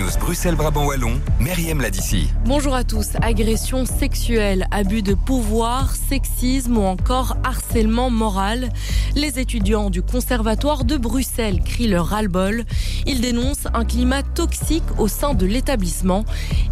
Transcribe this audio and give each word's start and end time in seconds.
Bruxelles-Brabant-Wallon, 0.00 1.20
Myriam 1.38 1.82
Ladici. 1.82 2.28
Bonjour 2.46 2.74
à 2.74 2.82
tous. 2.82 3.10
Agression 3.20 3.84
sexuelle, 3.84 4.66
abus 4.70 5.02
de 5.02 5.12
pouvoir, 5.12 5.94
sexisme 5.94 6.78
ou 6.78 6.82
encore 6.82 7.36
harcèlement 7.44 8.08
moral. 8.08 8.70
Les 9.14 9.38
étudiants 9.38 9.90
du 9.90 10.00
Conservatoire 10.00 10.84
de 10.84 10.96
Bruxelles 10.96 11.60
crient 11.62 11.88
leur 11.88 12.06
ras-le-bol. 12.06 12.64
Ils 13.06 13.20
dénoncent 13.20 13.66
un 13.74 13.84
climat 13.84 14.22
toxique 14.22 14.82
au 14.98 15.06
sein 15.06 15.34
de 15.34 15.44
l'établissement. 15.44 16.24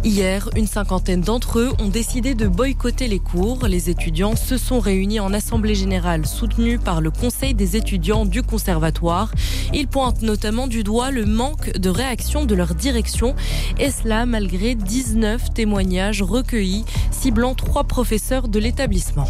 Hier, 0.03 0.49
une 0.55 0.65
cinquantaine 0.65 1.21
d'entre 1.21 1.59
eux 1.59 1.71
ont 1.79 1.89
décidé 1.89 2.33
de 2.33 2.47
boycotter 2.47 3.07
les 3.07 3.19
cours. 3.19 3.67
Les 3.67 3.91
étudiants 3.91 4.35
se 4.35 4.57
sont 4.57 4.79
réunis 4.79 5.19
en 5.19 5.33
assemblée 5.33 5.75
générale 5.75 6.25
soutenue 6.25 6.79
par 6.79 6.99
le 6.99 7.11
Conseil 7.11 7.53
des 7.53 7.77
étudiants 7.77 8.25
du 8.25 8.41
Conservatoire. 8.41 9.31
Ils 9.71 9.87
pointent 9.87 10.23
notamment 10.23 10.65
du 10.65 10.83
doigt 10.83 11.11
le 11.11 11.25
manque 11.25 11.77
de 11.77 11.89
réaction 11.89 12.45
de 12.45 12.55
leur 12.55 12.73
direction 12.73 13.35
et 13.77 13.91
cela 13.91 14.25
malgré 14.25 14.73
19 14.73 15.53
témoignages 15.53 16.23
recueillis 16.23 16.85
ciblant 17.11 17.53
trois 17.53 17.83
professeurs 17.83 18.47
de 18.47 18.57
l'établissement. 18.57 19.27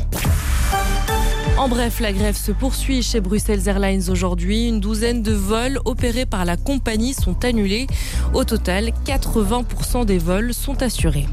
En 1.62 1.68
bref, 1.68 2.00
la 2.00 2.12
grève 2.12 2.36
se 2.36 2.52
poursuit 2.52 3.04
chez 3.04 3.22
Bruxelles 3.22 3.68
Airlines 3.68 4.10
aujourd'hui. 4.10 4.68
Une 4.68 4.80
douzaine 4.80 5.22
de 5.22 5.32
vols 5.32 5.80
opérés 5.86 6.26
par 6.26 6.44
la 6.44 6.58
compagnie 6.58 7.14
sont 7.14 7.46
annulés. 7.46 7.86
Au 8.34 8.44
total, 8.44 8.90
80% 9.06 10.06
des 10.06 10.18
vols 10.18 10.56
sont 10.56 10.82
assurés. 10.82 11.28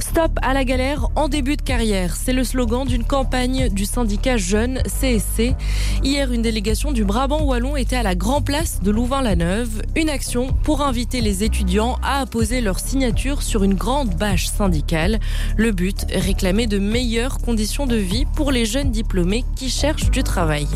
Stop 0.00 0.38
à 0.40 0.54
la 0.54 0.64
galère 0.64 1.08
en 1.16 1.28
début 1.28 1.56
de 1.56 1.62
carrière. 1.62 2.16
C'est 2.16 2.32
le 2.32 2.44
slogan 2.44 2.86
d'une 2.86 3.04
campagne 3.04 3.68
du 3.68 3.84
syndicat 3.84 4.38
Jeune 4.38 4.80
CSC. 4.84 5.54
Hier, 6.02 6.32
une 6.32 6.40
délégation 6.40 6.92
du 6.92 7.04
Brabant 7.04 7.42
Wallon 7.42 7.76
était 7.76 7.96
à 7.96 8.02
la 8.02 8.14
Grand 8.14 8.40
Place 8.40 8.80
de 8.82 8.90
Louvain-la-Neuve. 8.90 9.82
Une 9.96 10.08
action 10.08 10.48
pour 10.62 10.80
inviter 10.80 11.20
les 11.20 11.44
étudiants 11.44 11.98
à 12.02 12.20
apposer 12.20 12.62
leur 12.62 12.80
signature 12.80 13.42
sur 13.42 13.64
une 13.64 13.74
grande 13.74 14.14
bâche 14.14 14.46
syndicale. 14.46 15.20
Le 15.58 15.72
but, 15.72 16.06
réclamer 16.10 16.66
de 16.66 16.78
meilleures 16.78 17.36
conditions 17.36 17.86
de 17.86 17.96
vie 17.96 18.24
pour 18.34 18.50
les 18.50 18.64
jeunes 18.64 18.90
diplômés 18.90 19.44
qui 19.58 19.74
du 20.12 20.22
travail. 20.22 20.68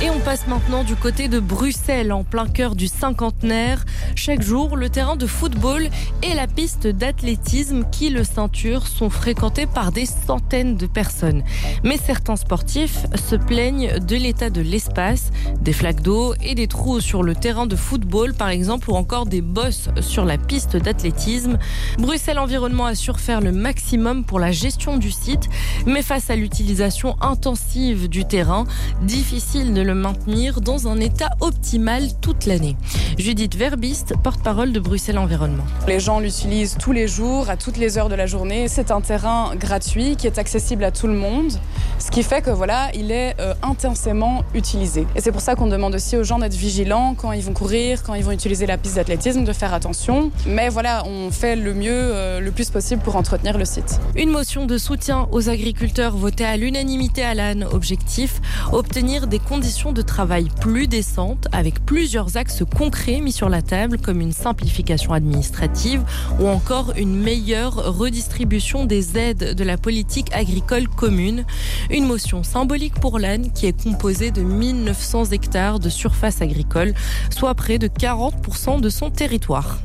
Et 0.00 0.08
on 0.08 0.20
passe 0.20 0.46
maintenant 0.46 0.84
du 0.84 0.94
côté 0.94 1.26
de 1.26 1.40
Bruxelles, 1.40 2.12
en 2.12 2.22
plein 2.22 2.46
cœur 2.46 2.76
du 2.76 2.86
cinquantenaire. 2.86 3.84
Chaque 4.14 4.40
jour, 4.40 4.76
le 4.76 4.88
terrain 4.88 5.16
de 5.16 5.26
football 5.26 5.88
et 6.22 6.34
la 6.34 6.46
piste 6.46 6.86
d'athlétisme 6.86 7.84
qui 7.90 8.08
le 8.08 8.22
ceinture 8.22 8.86
sont 8.86 9.10
fréquentés 9.10 9.66
par 9.66 9.90
des 9.90 10.06
centaines 10.06 10.39
de 10.50 10.86
personnes. 10.86 11.44
Mais 11.84 11.96
certains 11.96 12.34
sportifs 12.34 13.06
se 13.14 13.36
plaignent 13.36 14.00
de 14.00 14.16
l'état 14.16 14.50
de 14.50 14.60
l'espace, 14.60 15.30
des 15.60 15.72
flaques 15.72 16.02
d'eau 16.02 16.34
et 16.42 16.56
des 16.56 16.66
trous 16.66 16.98
sur 16.98 17.22
le 17.22 17.36
terrain 17.36 17.66
de 17.66 17.76
football 17.76 18.34
par 18.34 18.48
exemple 18.48 18.90
ou 18.90 18.94
encore 18.94 19.26
des 19.26 19.42
bosses 19.42 19.90
sur 20.00 20.24
la 20.24 20.38
piste 20.38 20.76
d'athlétisme. 20.76 21.56
Bruxelles 21.98 22.40
Environnement 22.40 22.86
assure 22.86 23.20
faire 23.20 23.40
le 23.40 23.52
maximum 23.52 24.24
pour 24.24 24.40
la 24.40 24.50
gestion 24.50 24.96
du 24.96 25.12
site, 25.12 25.48
mais 25.86 26.02
face 26.02 26.30
à 26.30 26.36
l'utilisation 26.36 27.16
intensive 27.20 28.08
du 28.08 28.24
terrain, 28.24 28.64
difficile 29.02 29.72
de 29.72 29.82
le 29.82 29.94
maintenir 29.94 30.60
dans 30.60 30.88
un 30.88 30.98
état 30.98 31.30
optimal 31.38 32.08
toute 32.20 32.46
l'année. 32.46 32.76
Judith 33.18 33.54
Verbiste, 33.54 34.14
porte-parole 34.20 34.72
de 34.72 34.80
Bruxelles 34.80 35.18
Environnement. 35.18 35.64
Les 35.86 36.00
gens 36.00 36.18
l'utilisent 36.18 36.76
tous 36.76 36.92
les 36.92 37.06
jours, 37.06 37.50
à 37.50 37.56
toutes 37.56 37.76
les 37.76 37.98
heures 37.98 38.08
de 38.08 38.16
la 38.16 38.26
journée. 38.26 38.66
C'est 38.66 38.90
un 38.90 39.00
terrain 39.00 39.54
gratuit 39.54 40.16
qui 40.16 40.26
est 40.26 40.39
accessible 40.40 40.84
à 40.84 40.90
tout 40.90 41.06
le 41.06 41.14
monde, 41.14 41.52
ce 41.98 42.10
qui 42.10 42.22
fait 42.22 42.42
que 42.42 42.50
voilà, 42.50 42.88
il 42.94 43.12
est 43.12 43.36
euh, 43.40 43.54
intensément 43.62 44.42
utilisé. 44.54 45.06
Et 45.14 45.20
c'est 45.20 45.32
pour 45.32 45.42
ça 45.42 45.54
qu'on 45.54 45.66
demande 45.66 45.94
aussi 45.94 46.16
aux 46.16 46.24
gens 46.24 46.38
d'être 46.38 46.54
vigilants 46.54 47.14
quand 47.14 47.32
ils 47.32 47.42
vont 47.42 47.52
courir, 47.52 48.02
quand 48.02 48.14
ils 48.14 48.24
vont 48.24 48.32
utiliser 48.32 48.66
la 48.66 48.78
piste 48.78 48.96
d'athlétisme, 48.96 49.44
de 49.44 49.52
faire 49.52 49.74
attention. 49.74 50.32
Mais 50.46 50.70
voilà, 50.70 51.04
on 51.06 51.30
fait 51.30 51.56
le 51.56 51.74
mieux, 51.74 51.92
euh, 51.92 52.40
le 52.40 52.50
plus 52.50 52.70
possible 52.70 53.02
pour 53.02 53.16
entretenir 53.16 53.58
le 53.58 53.64
site. 53.64 54.00
Une 54.16 54.30
motion 54.30 54.66
de 54.66 54.78
soutien 54.78 55.28
aux 55.30 55.48
agriculteurs 55.48 56.16
votée 56.16 56.46
à 56.46 56.56
l'unanimité 56.56 57.22
à 57.22 57.34
l'âne. 57.34 57.66
Objectif 57.70 58.40
obtenir 58.72 59.26
des 59.26 59.38
conditions 59.38 59.92
de 59.92 60.02
travail 60.02 60.48
plus 60.60 60.86
décentes 60.86 61.48
avec 61.52 61.84
plusieurs 61.84 62.36
axes 62.36 62.64
concrets 62.76 63.20
mis 63.20 63.32
sur 63.32 63.48
la 63.48 63.62
table 63.62 63.98
comme 63.98 64.20
une 64.20 64.32
simplification 64.32 65.12
administrative 65.12 66.02
ou 66.40 66.48
encore 66.48 66.92
une 66.96 67.14
meilleure 67.14 67.98
redistribution 67.98 68.86
des 68.86 69.18
aides 69.18 69.54
de 69.54 69.64
la 69.64 69.76
politique 69.76 70.29
agricole 70.32 70.88
commune. 70.88 71.44
Une 71.90 72.06
motion 72.06 72.42
symbolique 72.42 72.94
pour 73.00 73.18
l'âne 73.18 73.52
qui 73.52 73.66
est 73.66 73.82
composée 73.82 74.30
de 74.30 74.42
1900 74.42 75.26
hectares 75.32 75.78
de 75.80 75.88
surface 75.88 76.42
agricole, 76.42 76.94
soit 77.30 77.54
près 77.54 77.78
de 77.78 77.88
40% 77.88 78.80
de 78.80 78.88
son 78.88 79.10
territoire. 79.10 79.78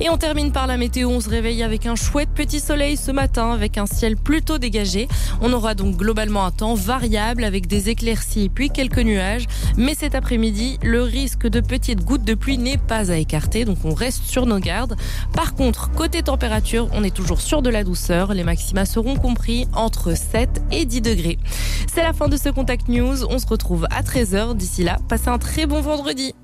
Et 0.00 0.10
on 0.10 0.16
termine 0.16 0.52
par 0.52 0.66
la 0.66 0.76
météo. 0.76 1.08
On 1.10 1.20
se 1.20 1.28
réveille 1.28 1.62
avec 1.62 1.86
un 1.86 1.94
chouette 1.94 2.30
petit 2.34 2.60
soleil 2.60 2.96
ce 2.96 3.10
matin 3.10 3.52
avec 3.52 3.78
un 3.78 3.86
ciel 3.86 4.16
plutôt 4.16 4.58
dégagé. 4.58 5.08
On 5.40 5.52
aura 5.52 5.74
donc 5.74 5.96
globalement 5.96 6.44
un 6.44 6.50
temps 6.50 6.74
variable 6.74 7.44
avec 7.44 7.66
des 7.66 7.88
éclaircies 7.88 8.48
puis 8.48 8.70
quelques 8.70 8.98
nuages. 8.98 9.46
Mais 9.76 9.94
cet 9.94 10.14
après-midi, 10.14 10.78
le 10.82 11.02
risque 11.02 11.46
de 11.46 11.60
petites 11.60 12.04
gouttes 12.04 12.24
de 12.24 12.34
pluie 12.34 12.58
n'est 12.58 12.78
pas 12.78 13.10
à 13.10 13.16
écarter. 13.16 13.64
Donc 13.64 13.78
on 13.84 13.94
reste 13.94 14.24
sur 14.24 14.46
nos 14.46 14.58
gardes. 14.58 14.96
Par 15.32 15.54
contre, 15.54 15.90
côté 15.90 16.22
température, 16.22 16.88
on 16.92 17.04
est 17.04 17.14
toujours 17.14 17.40
sur 17.40 17.62
de 17.62 17.70
la 17.70 17.84
douceur. 17.84 18.34
Les 18.34 18.44
maxima 18.44 18.84
seront 18.84 19.16
compris 19.16 19.66
entre 19.74 20.16
7 20.16 20.62
et 20.70 20.84
10 20.84 21.02
degrés. 21.02 21.38
C'est 21.92 22.02
la 22.02 22.12
fin 22.12 22.28
de 22.28 22.36
ce 22.36 22.48
Contact 22.48 22.88
News. 22.88 23.24
On 23.28 23.38
se 23.38 23.46
retrouve 23.46 23.86
à 23.90 24.02
13h. 24.02 24.54
D'ici 24.54 24.84
là, 24.84 24.98
passez 25.08 25.28
un 25.28 25.38
très 25.38 25.66
bon 25.66 25.80
vendredi. 25.80 26.34